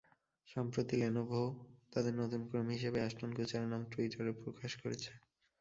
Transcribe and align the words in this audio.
সম্প্রতি 0.47 0.95
লেনোভো 0.97 1.41
তাঁদের 1.93 2.13
নতুন 2.15 2.41
কর্মী 2.49 2.73
হিসেবে 2.77 2.97
অ্যাশটন 3.01 3.29
কুচারের 3.33 3.69
নাম 3.73 3.81
টুইটারে 3.91 4.31
প্রকাশ 4.43 4.71
করেছে। 4.81 5.11